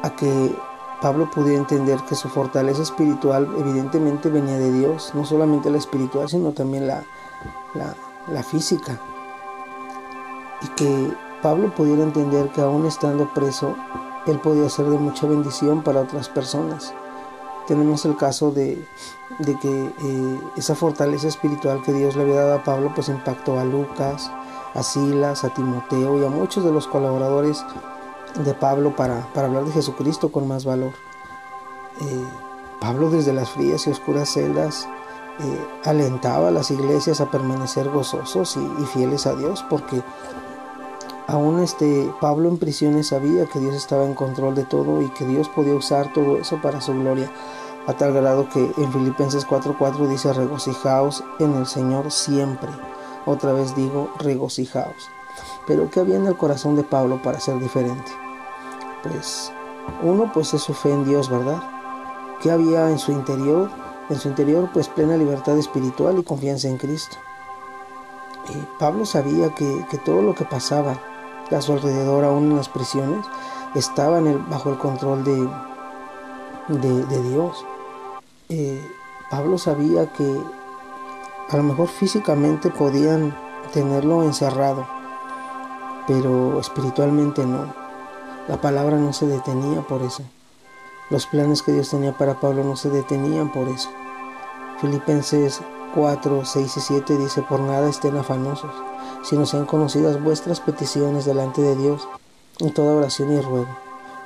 a 0.02 0.10
que 0.10 0.54
Pablo 1.00 1.30
pudiera 1.30 1.58
entender 1.58 1.98
que 2.08 2.14
su 2.14 2.28
fortaleza 2.28 2.82
espiritual 2.82 3.48
evidentemente 3.58 4.28
venía 4.28 4.58
de 4.58 4.72
Dios, 4.72 5.12
no 5.14 5.24
solamente 5.24 5.70
la 5.70 5.78
espiritual, 5.78 6.28
sino 6.28 6.52
también 6.52 6.86
la, 6.86 7.02
la, 7.74 7.94
la 8.32 8.42
física. 8.42 8.98
Y 10.62 10.68
que 10.68 11.10
Pablo 11.42 11.74
pudiera 11.74 12.02
entender 12.02 12.50
que 12.50 12.60
aún 12.60 12.86
estando 12.86 13.32
preso, 13.32 13.74
él 14.26 14.38
podía 14.40 14.68
ser 14.68 14.86
de 14.86 14.98
mucha 14.98 15.26
bendición 15.26 15.82
para 15.82 16.02
otras 16.02 16.28
personas. 16.28 16.92
Tenemos 17.66 18.04
el 18.04 18.16
caso 18.16 18.50
de, 18.50 18.84
que 19.44 19.84
eh, 20.02 20.40
esa 20.56 20.74
fortaleza 20.74 21.28
espiritual 21.28 21.82
que 21.82 21.92
Dios 21.92 22.16
le 22.16 22.22
había 22.22 22.42
dado 22.42 22.54
a 22.54 22.64
Pablo, 22.64 22.92
pues 22.94 23.08
impactó 23.08 23.58
a 23.58 23.64
Lucas, 23.64 24.30
a 24.74 24.82
Silas, 24.82 25.44
a 25.44 25.54
Timoteo 25.54 26.20
y 26.20 26.24
a 26.24 26.28
muchos 26.28 26.64
de 26.64 26.72
los 26.72 26.86
colaboradores 26.86 27.64
de 28.44 28.54
Pablo 28.54 28.94
para, 28.94 29.26
hablar 29.34 29.64
de 29.64 29.72
Jesucristo 29.72 30.30
con 30.30 30.46
más 30.46 30.64
valor. 30.64 30.92
Eh, 32.00 32.24
Pablo 32.80 33.10
desde 33.10 33.32
las 33.32 33.50
frías 33.50 33.86
y 33.86 33.90
oscuras 33.90 34.30
celdas 34.30 34.88
eh, 35.38 35.66
alentaba 35.84 36.48
a 36.48 36.50
las 36.50 36.70
iglesias 36.70 37.20
a 37.20 37.30
permanecer 37.30 37.88
gozosos 37.88 38.56
y 38.56 38.84
fieles 38.86 39.26
a 39.26 39.34
Dios 39.34 39.64
porque 39.68 40.02
Aún 41.30 41.60
este 41.60 42.12
Pablo 42.20 42.48
en 42.48 42.58
prisiones 42.58 43.06
sabía 43.06 43.46
que 43.46 43.60
Dios 43.60 43.76
estaba 43.76 44.04
en 44.04 44.14
control 44.14 44.56
de 44.56 44.64
todo 44.64 45.00
y 45.00 45.08
que 45.10 45.24
Dios 45.24 45.48
podía 45.48 45.76
usar 45.76 46.12
todo 46.12 46.38
eso 46.38 46.60
para 46.60 46.80
su 46.80 46.92
gloria, 46.92 47.30
a 47.86 47.92
tal 47.92 48.12
grado 48.12 48.48
que 48.48 48.72
en 48.76 48.92
Filipenses 48.92 49.46
4:4 49.46 50.08
dice 50.08 50.32
regocijaos 50.32 51.22
en 51.38 51.54
el 51.54 51.66
Señor 51.66 52.10
siempre. 52.10 52.68
Otra 53.26 53.52
vez 53.52 53.76
digo 53.76 54.10
regocijaos. 54.18 55.08
Pero 55.68 55.88
¿qué 55.88 56.00
había 56.00 56.16
en 56.16 56.26
el 56.26 56.36
corazón 56.36 56.74
de 56.74 56.82
Pablo 56.82 57.22
para 57.22 57.38
ser 57.38 57.60
diferente? 57.60 58.10
Pues 59.04 59.52
uno 60.02 60.32
pues 60.34 60.52
es 60.52 60.62
su 60.62 60.74
fe 60.74 60.90
en 60.90 61.04
Dios, 61.04 61.30
¿verdad? 61.30 61.62
¿Qué 62.42 62.50
había 62.50 62.90
en 62.90 62.98
su 62.98 63.12
interior? 63.12 63.70
En 64.08 64.18
su 64.18 64.26
interior 64.26 64.68
pues 64.72 64.88
plena 64.88 65.16
libertad 65.16 65.56
espiritual 65.56 66.18
y 66.18 66.24
confianza 66.24 66.66
en 66.66 66.76
Cristo. 66.76 67.16
Y 68.48 68.80
Pablo 68.80 69.06
sabía 69.06 69.54
que, 69.54 69.86
que 69.88 69.98
todo 69.98 70.22
lo 70.22 70.34
que 70.34 70.44
pasaba 70.44 70.98
a 71.56 71.62
su 71.62 71.72
alrededor, 71.72 72.24
aún 72.24 72.50
en 72.50 72.56
las 72.56 72.68
prisiones, 72.68 73.24
estaban 73.74 74.48
bajo 74.48 74.70
el 74.70 74.78
control 74.78 75.24
de, 75.24 75.48
de, 76.68 77.22
Dios. 77.30 77.64
Eh, 78.48 78.80
Pablo 79.30 79.58
sabía 79.58 80.12
que 80.12 80.42
a 81.48 81.56
lo 81.56 81.62
mejor 81.62 81.88
físicamente 81.88 82.70
podían 82.70 83.36
tenerlo 83.72 84.22
encerrado, 84.22 84.86
pero 86.06 86.60
espiritualmente 86.60 87.44
no. 87.44 87.72
La 88.48 88.60
palabra 88.60 88.96
no 88.96 89.12
se 89.12 89.26
detenía 89.26 89.82
por 89.82 90.02
eso. 90.02 90.22
Los 91.10 91.26
planes 91.26 91.62
que 91.62 91.72
Dios 91.72 91.90
tenía 91.90 92.16
para 92.16 92.38
Pablo 92.40 92.64
no 92.64 92.76
se 92.76 92.90
detenían 92.90 93.52
por 93.52 93.68
eso. 93.68 93.90
Filipenses 94.80 95.60
4, 95.94 96.44
6 96.44 96.76
y 96.76 96.80
7 96.80 97.16
dice, 97.16 97.42
por 97.42 97.60
nada 97.60 97.88
estén 97.88 98.16
afanosos 98.16 98.70
sino 99.22 99.46
sean 99.46 99.66
conocidas 99.66 100.22
vuestras 100.22 100.60
peticiones 100.60 101.24
delante 101.24 101.60
de 101.60 101.76
Dios 101.76 102.08
en 102.60 102.72
toda 102.72 102.94
oración 102.94 103.32
y 103.32 103.40
ruego, 103.40 103.76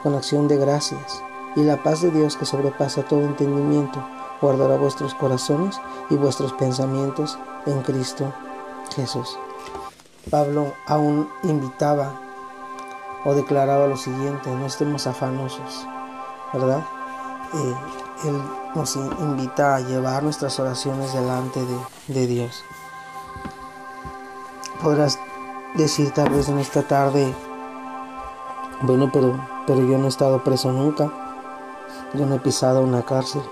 con 0.02 0.14
acción 0.14 0.49
de 0.49 0.56
gracias, 0.56 1.23
y 1.56 1.62
la 1.62 1.83
paz 1.83 2.02
de 2.02 2.11
Dios 2.11 2.37
que 2.37 2.47
sobrepasa 2.47 3.02
todo 3.02 3.23
entendimiento, 3.23 4.04
guardará 4.40 4.76
vuestros 4.76 5.14
corazones 5.14 5.80
y 6.11 6.16
vuestros 6.16 6.52
pensamientos 6.54 7.38
en 7.66 7.80
Cristo 7.83 8.33
Jesús. 8.94 9.38
Pablo 10.30 10.73
aún 10.87 11.28
invitaba 11.42 12.21
o 13.25 13.35
declaraba 13.35 13.87
lo 13.87 13.97
siguiente, 13.97 14.50
no 14.50 14.66
estemos 14.66 15.06
afanosos, 15.06 15.87
¿verdad? 16.52 16.85
Eh, 17.54 17.75
él 18.25 18.42
nos 18.75 18.97
invita 18.97 19.76
a 19.76 19.81
llevar 19.81 20.23
nuestras 20.23 20.59
oraciones 20.59 21.12
delante 21.12 21.61
de, 22.09 22.26
Dios. 22.26 22.64
Podrás 24.83 25.19
decir 25.75 26.11
tal 26.11 26.31
vez 26.31 26.49
en 26.49 26.59
esta 26.59 26.83
tarde, 26.83 27.33
bueno, 28.83 29.11
pero, 29.12 29.40
pero 29.66 29.81
yo 29.81 29.97
no 29.99 30.07
he 30.07 30.09
estado 30.09 30.43
preso 30.43 30.73
nunca, 30.73 31.12
yo 32.14 32.26
no 32.26 32.35
he 32.35 32.40
pisado 32.40 32.83
una 32.83 33.02
cárcel. 33.02 33.43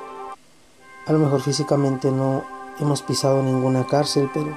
A 1.07 1.13
lo 1.13 1.19
mejor 1.19 1.41
físicamente 1.41 2.11
no 2.11 2.45
hemos 2.81 3.03
pisado 3.03 3.43
ninguna 3.43 3.87
cárcel, 3.87 4.29
pero 4.35 4.57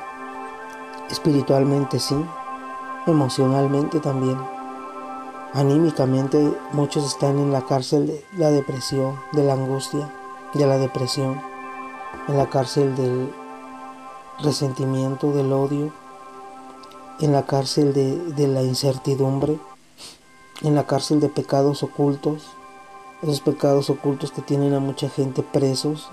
espiritualmente 1.10 2.00
sí, 2.00 2.16
emocionalmente 3.06 4.00
también. 4.00 4.38
Anímicamente 5.54 6.58
muchos 6.74 7.06
están 7.06 7.38
en 7.40 7.54
la 7.54 7.62
cárcel 7.62 8.08
de 8.08 8.26
la 8.38 8.50
depresión, 8.50 9.18
de 9.32 9.44
la 9.44 9.54
angustia, 9.54 10.10
de 10.56 10.66
la 10.66 10.78
depresión, 10.78 11.40
en 12.28 12.38
la 12.38 12.50
cárcel 12.50 12.96
del 12.96 13.32
resentimiento, 14.40 15.32
del 15.32 15.54
odio, 15.54 15.94
en 17.20 17.32
la 17.32 17.46
cárcel 17.46 17.94
de, 17.94 18.18
de 18.34 18.48
la 18.48 18.64
incertidumbre, 18.64 19.60
en 20.62 20.76
la 20.76 20.88
cárcel 20.88 21.20
de 21.20 21.30
pecados 21.30 21.84
ocultos, 21.84 22.48
esos 23.22 23.42
pecados 23.42 23.90
ocultos 23.90 24.32
que 24.32 24.42
tienen 24.42 24.74
a 24.74 24.80
mucha 24.80 25.10
gente 25.10 25.44
presos 25.44 26.10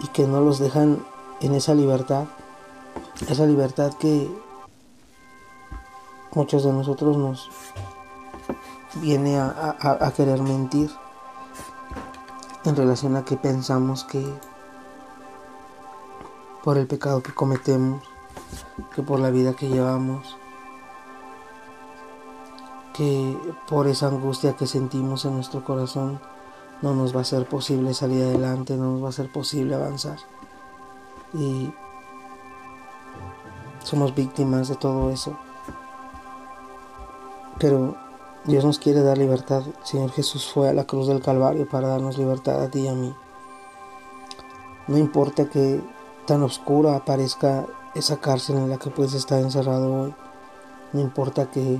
y 0.00 0.06
que 0.08 0.26
no 0.26 0.40
los 0.40 0.58
dejan 0.58 1.04
en 1.40 1.54
esa 1.54 1.74
libertad, 1.74 2.24
esa 3.28 3.46
libertad 3.46 3.92
que 3.94 4.28
muchos 6.34 6.64
de 6.64 6.72
nosotros 6.72 7.16
nos 7.16 7.50
viene 8.96 9.38
a, 9.38 10.12
querer 10.16 10.40
mentir 10.40 10.90
en 12.68 12.76
relación 12.76 13.16
a 13.16 13.24
que 13.24 13.36
pensamos 13.36 14.04
que 14.04 14.22
por 16.62 16.76
el 16.76 16.86
pecado 16.86 17.22
que 17.22 17.32
cometemos, 17.32 18.04
que 18.94 19.02
por 19.02 19.20
la 19.20 19.30
vida 19.30 19.54
que 19.54 19.68
llevamos, 19.68 20.36
que 22.92 23.38
por 23.68 23.86
esa 23.86 24.08
angustia 24.08 24.54
que 24.54 24.66
sentimos 24.66 25.24
en 25.24 25.34
nuestro 25.36 25.64
corazón 25.64 26.20
no 26.82 26.94
nos 26.94 27.16
va 27.16 27.22
a 27.22 27.24
ser 27.24 27.48
posible 27.48 27.94
salir 27.94 28.22
adelante, 28.22 28.76
no 28.76 28.92
nos 28.92 29.04
va 29.04 29.08
a 29.08 29.12
ser 29.12 29.32
posible 29.32 29.74
avanzar. 29.74 30.18
Y 31.32 31.72
somos 33.82 34.14
víctimas 34.14 34.68
de 34.68 34.76
todo 34.76 35.10
eso. 35.10 35.38
Pero 37.58 37.96
Dios 38.48 38.64
nos 38.64 38.78
quiere 38.78 39.02
dar 39.02 39.18
libertad. 39.18 39.62
El 39.66 39.86
Señor 39.86 40.10
Jesús 40.10 40.50
fue 40.50 40.70
a 40.70 40.72
la 40.72 40.86
cruz 40.86 41.06
del 41.06 41.20
Calvario 41.20 41.68
para 41.68 41.88
darnos 41.88 42.16
libertad 42.16 42.62
a 42.62 42.70
ti 42.70 42.80
y 42.80 42.88
a 42.88 42.94
mí. 42.94 43.14
No 44.86 44.96
importa 44.96 45.50
que 45.50 45.82
tan 46.26 46.42
oscura 46.42 46.96
aparezca 46.96 47.66
esa 47.94 48.16
cárcel 48.16 48.56
en 48.56 48.70
la 48.70 48.78
que 48.78 48.88
puedes 48.88 49.12
estar 49.12 49.38
encerrado 49.38 49.92
hoy. 49.92 50.14
No 50.94 51.00
importa 51.02 51.50
que 51.50 51.78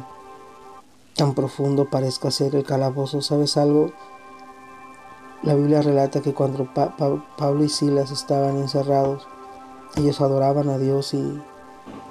tan 1.17 1.35
profundo 1.35 1.89
parezca 1.89 2.31
ser 2.31 2.55
el 2.55 2.65
calabozo. 2.65 3.23
¿Sabes 3.23 3.57
algo? 3.57 3.91
La 5.43 5.55
Biblia 5.55 5.81
relata 5.81 6.21
que 6.21 6.35
cuando 6.35 6.69
Pablo 6.75 7.65
y 7.65 7.71
Silas 7.71 8.11
estaban 8.11 8.59
encerrados, 8.59 9.27
ellos 9.97 10.21
adoraban 10.21 10.69
a 10.69 10.77
Dios 10.77 11.15
y 11.15 11.43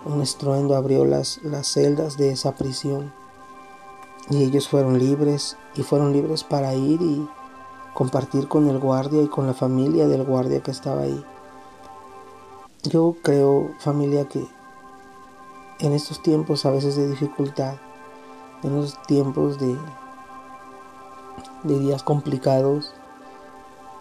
un 0.03 0.21
estruendo 0.23 0.75
abrió 0.75 1.05
las, 1.05 1.43
las 1.43 1.67
celdas 1.67 2.17
de 2.17 2.32
esa 2.32 2.55
prisión. 2.55 3.13
Y 4.29 4.43
ellos 4.43 4.67
fueron 4.67 4.99
libres 4.99 5.57
y 5.75 5.83
fueron 5.83 6.11
libres 6.11 6.43
para 6.43 6.73
ir 6.73 7.01
y 7.01 7.27
compartir 7.93 8.47
con 8.47 8.67
el 8.67 8.77
guardia 8.77 9.21
y 9.21 9.27
con 9.27 9.47
la 9.47 9.53
familia 9.53 10.07
del 10.07 10.23
guardia 10.23 10.61
que 10.61 10.71
estaba 10.71 11.01
ahí. 11.01 11.25
Yo 12.83 13.15
creo, 13.23 13.71
familia, 13.79 14.27
que 14.27 14.45
en 15.79 15.93
estos 15.93 16.21
tiempos 16.21 16.65
a 16.65 16.71
veces 16.71 16.95
de 16.95 17.09
dificultad, 17.09 17.75
en 18.63 18.75
los 18.75 19.01
tiempos 19.03 19.59
de, 19.59 19.77
de 21.63 21.79
días 21.79 22.03
complicados, 22.03 22.93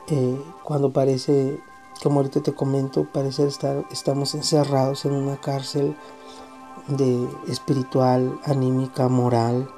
eh, 0.08 0.40
cuando 0.62 0.92
parece, 0.92 1.60
como 2.02 2.20
ahorita 2.20 2.42
te 2.42 2.54
comento, 2.54 3.06
parece 3.12 3.46
estar, 3.46 3.84
estamos 3.90 4.34
encerrados 4.34 5.04
en 5.04 5.14
una 5.14 5.36
cárcel 5.36 5.96
de 6.88 7.28
espiritual, 7.48 8.38
anímica, 8.44 9.08
moral, 9.08 9.68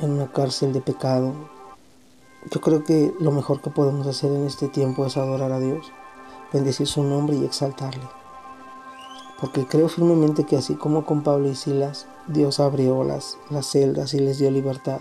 en 0.00 0.12
una 0.12 0.30
cárcel 0.32 0.72
de 0.72 0.80
pecado. 0.80 1.34
Yo 2.50 2.60
creo 2.60 2.84
que 2.84 3.12
lo 3.20 3.32
mejor 3.32 3.60
que 3.60 3.70
podemos 3.70 4.06
hacer 4.06 4.30
en 4.32 4.46
este 4.46 4.68
tiempo 4.68 5.04
es 5.06 5.16
adorar 5.16 5.52
a 5.52 5.60
Dios, 5.60 5.92
bendecir 6.52 6.86
su 6.86 7.02
nombre 7.02 7.36
y 7.36 7.44
exaltarle. 7.44 8.08
Porque 9.40 9.66
creo 9.66 9.88
firmemente 9.88 10.44
que 10.44 10.56
así 10.56 10.74
como 10.74 11.04
con 11.04 11.22
Pablo 11.22 11.48
y 11.48 11.54
Silas, 11.54 12.06
Dios 12.26 12.60
abrió 12.60 13.04
las, 13.04 13.38
las 13.50 13.66
celdas 13.66 14.14
y 14.14 14.18
les 14.18 14.38
dio 14.38 14.50
libertad, 14.50 15.00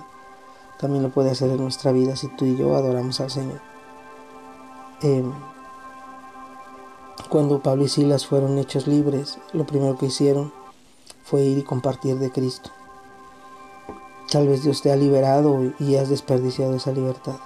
también 0.79 1.03
lo 1.03 1.09
puede 1.09 1.31
hacer 1.31 1.49
en 1.49 1.57
nuestra 1.57 1.91
vida 1.91 2.15
si 2.15 2.27
tú 2.27 2.45
y 2.45 2.55
yo 2.55 2.75
adoramos 2.75 3.19
al 3.19 3.31
Señor. 3.31 3.61
Em, 5.01 5.31
cuando 7.29 7.61
Pablo 7.61 7.83
y 7.83 7.89
Silas 7.89 8.25
fueron 8.25 8.57
hechos 8.57 8.87
libres, 8.87 9.39
lo 9.53 9.65
primero 9.65 9.97
que 9.97 10.07
hicieron 10.07 10.53
fue 11.23 11.41
ir 11.41 11.57
y 11.57 11.63
compartir 11.63 12.17
de 12.19 12.31
Cristo. 12.31 12.69
Tal 14.29 14.45
vez 14.47 14.63
Dios 14.63 14.81
te 14.81 14.91
ha 14.91 14.97
liberado 14.97 15.73
y 15.79 15.95
has 15.95 16.09
desperdiciado 16.09 16.75
esa 16.75 16.91
libertad. 16.91 17.37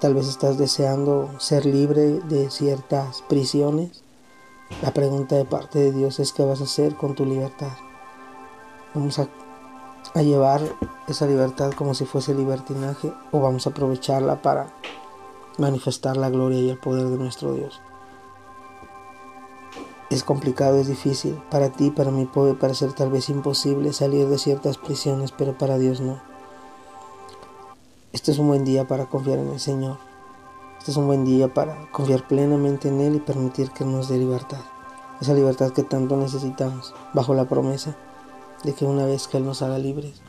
Tal 0.00 0.14
vez 0.14 0.28
estás 0.28 0.58
deseando 0.58 1.28
ser 1.38 1.66
libre 1.66 2.20
de 2.20 2.50
ciertas 2.50 3.22
prisiones. 3.22 4.04
La 4.80 4.92
pregunta 4.92 5.34
de 5.34 5.44
parte 5.44 5.80
de 5.80 5.92
Dios 5.92 6.20
es 6.20 6.32
qué 6.32 6.44
vas 6.44 6.60
a 6.60 6.64
hacer 6.64 6.94
con 6.94 7.16
tu 7.16 7.24
libertad. 7.24 7.72
Vamos 8.94 9.18
a, 9.18 9.26
a 10.14 10.22
llevar 10.22 10.60
esa 11.08 11.26
libertad 11.26 11.72
como 11.72 11.94
si 11.94 12.04
fuese 12.04 12.32
libertinaje 12.32 13.12
o 13.32 13.40
vamos 13.40 13.66
a 13.66 13.70
aprovecharla 13.70 14.40
para 14.40 14.68
manifestar 15.58 16.16
la 16.16 16.30
gloria 16.30 16.60
y 16.60 16.70
el 16.70 16.78
poder 16.78 17.06
de 17.06 17.16
nuestro 17.16 17.54
Dios. 17.54 17.80
Es 20.14 20.22
complicado, 20.22 20.78
es 20.78 20.86
difícil. 20.86 21.34
Para 21.50 21.70
ti, 21.70 21.90
para 21.90 22.12
mí 22.12 22.24
puede 22.24 22.54
parecer 22.54 22.92
tal 22.92 23.10
vez 23.10 23.28
imposible 23.30 23.92
salir 23.92 24.28
de 24.28 24.38
ciertas 24.38 24.78
prisiones, 24.78 25.32
pero 25.32 25.58
para 25.58 25.76
Dios 25.76 26.00
no. 26.00 26.22
Este 28.12 28.30
es 28.30 28.38
un 28.38 28.46
buen 28.46 28.64
día 28.64 28.86
para 28.86 29.06
confiar 29.06 29.40
en 29.40 29.48
el 29.48 29.58
Señor. 29.58 29.98
Este 30.78 30.92
es 30.92 30.96
un 30.96 31.08
buen 31.08 31.24
día 31.24 31.52
para 31.52 31.90
confiar 31.90 32.28
plenamente 32.28 32.86
en 32.86 33.00
Él 33.00 33.16
y 33.16 33.18
permitir 33.18 33.72
que 33.72 33.84
nos 33.84 34.08
dé 34.08 34.16
libertad. 34.16 34.60
Esa 35.20 35.34
libertad 35.34 35.72
que 35.72 35.82
tanto 35.82 36.16
necesitamos, 36.16 36.94
bajo 37.12 37.34
la 37.34 37.48
promesa 37.48 37.96
de 38.62 38.72
que 38.72 38.84
una 38.84 39.06
vez 39.06 39.26
que 39.26 39.38
Él 39.38 39.44
nos 39.44 39.62
haga 39.62 39.78
libres, 39.78 40.22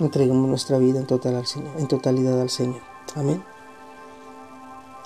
entreguemos 0.00 0.48
nuestra 0.48 0.78
vida 0.78 0.98
en, 0.98 1.06
total 1.06 1.36
al 1.36 1.46
Señor, 1.46 1.76
en 1.78 1.86
totalidad 1.86 2.40
al 2.40 2.50
Señor. 2.50 2.80
Amén. 3.14 3.40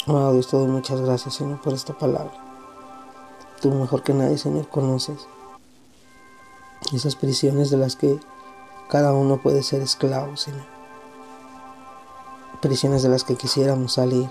Amado 0.06 0.32
Dios, 0.32 0.48
te 0.48 0.56
doy 0.56 0.68
muchas 0.68 1.02
gracias, 1.02 1.34
Señor, 1.34 1.60
por 1.60 1.74
esta 1.74 1.92
palabra. 1.92 2.49
Tú 3.60 3.70
mejor 3.70 4.02
que 4.02 4.14
nadie, 4.14 4.38
Señor, 4.38 4.68
conoces 4.68 5.26
esas 6.94 7.14
prisiones 7.14 7.68
de 7.70 7.76
las 7.76 7.94
que 7.94 8.18
cada 8.88 9.12
uno 9.12 9.42
puede 9.42 9.62
ser 9.62 9.82
esclavo, 9.82 10.36
Señor. 10.38 10.64
Prisiones 12.62 13.02
de 13.02 13.10
las 13.10 13.22
que 13.22 13.36
quisiéramos 13.36 13.92
salir, 13.94 14.30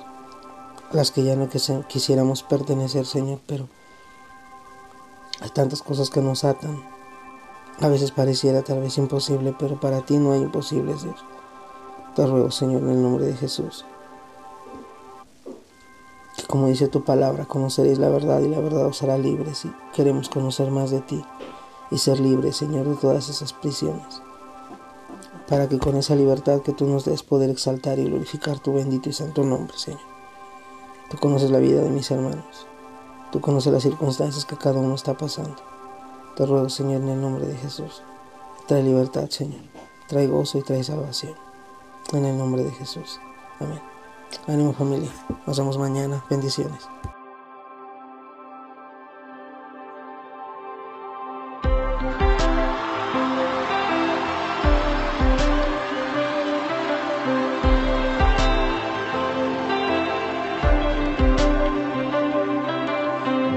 las 0.92 1.12
que 1.12 1.24
ya 1.24 1.36
no 1.36 1.48
quisiéramos 1.88 2.42
pertenecer, 2.42 3.06
Señor, 3.06 3.39
pero 3.46 3.68
hay 5.42 5.50
tantas 5.52 5.84
cosas 5.84 6.10
que 6.10 6.22
nos 6.22 6.44
atan. 6.44 6.84
A 7.82 7.88
veces 7.88 8.12
pareciera 8.12 8.63
tal 8.63 8.82
vez 8.82 8.98
imposible, 8.98 9.56
pero 9.58 9.80
para 9.80 10.02
ti 10.02 10.18
no 10.18 10.32
hay 10.32 10.42
imposibles, 10.42 11.04
Dios. 11.04 11.24
Te 12.15 12.26
ruego, 12.26 12.50
Señor, 12.50 12.82
en 12.82 12.89
el 12.89 13.02
nombre 13.02 13.26
de 13.26 13.36
Jesús 13.36 13.86
como 16.49 16.65
dice 16.65 16.88
tu 16.88 17.03
palabra, 17.03 17.45
conoceréis 17.45 17.99
la 17.99 18.09
verdad 18.09 18.39
y 18.39 18.47
la 18.47 18.59
verdad 18.59 18.88
os 18.88 19.03
hará 19.03 19.19
libres. 19.19 19.65
Y 19.65 19.71
queremos 19.93 20.29
conocer 20.29 20.71
más 20.71 20.89
de 20.89 20.99
ti 20.99 21.23
y 21.91 21.99
ser 21.99 22.19
libres, 22.19 22.57
Señor, 22.57 22.88
de 22.88 22.95
todas 22.95 23.29
esas 23.29 23.53
prisiones. 23.53 24.23
Para 25.47 25.69
que 25.69 25.77
con 25.77 25.95
esa 25.95 26.15
libertad 26.15 26.62
que 26.62 26.73
tú 26.73 26.88
nos 26.88 27.05
des 27.05 27.21
poder 27.21 27.51
exaltar 27.51 27.99
y 27.99 28.05
glorificar 28.05 28.57
tu 28.57 28.73
bendito 28.73 29.09
y 29.09 29.13
santo 29.13 29.43
nombre, 29.43 29.77
Señor. 29.77 30.01
Tú 31.12 31.17
conoces 31.17 31.51
la 31.51 31.59
vida 31.59 31.83
de 31.83 31.91
mis 31.91 32.09
hermanos. 32.09 32.65
Tú 33.31 33.41
conoces 33.41 33.71
las 33.71 33.83
circunstancias 33.83 34.45
que 34.45 34.57
cada 34.57 34.79
uno 34.79 34.95
está 34.95 35.15
pasando. 35.15 35.57
Te 36.35 36.47
ruego, 36.47 36.69
Señor, 36.69 37.03
en 37.03 37.09
el 37.09 37.21
nombre 37.21 37.45
de 37.45 37.57
Jesús. 37.57 38.01
Trae 38.65 38.81
libertad, 38.81 39.29
Señor. 39.29 39.62
Trae 40.07 40.25
gozo 40.25 40.57
y 40.57 40.63
trae 40.63 40.83
salvación. 40.83 41.35
En 42.12 42.25
el 42.25 42.35
nombre 42.35 42.63
de 42.63 42.71
Jesús. 42.71 43.19
Amén. 43.59 43.88
Ánimo 44.48 44.74
familia. 44.74 45.12
Nos 45.46 45.58
vemos 45.58 45.78
mañana. 45.78 46.24
Bendiciones. 46.30 46.88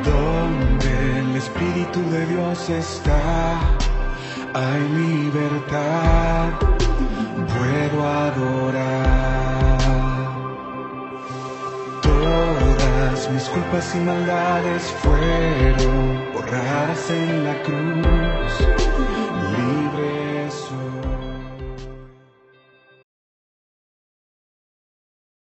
donde 0.04 1.18
el 1.20 1.36
Espíritu 1.36 2.00
de 2.10 2.26
Dios 2.26 2.68
está, 2.70 3.60
hay 4.54 4.88
libertad, 4.88 6.50
puedo 7.48 8.08
adorar. 8.08 9.51
Mis 13.10 13.48
culpas 13.48 13.96
y 13.96 13.98
maldades 13.98 14.82
fueron 15.02 16.32
borradas 16.32 17.10
en 17.10 17.44
la 17.44 17.60
cruz 17.64 18.81